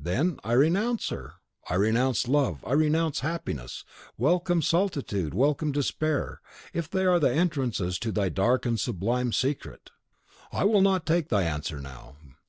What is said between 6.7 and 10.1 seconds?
if they are the entrances to thy dark and sublime secret."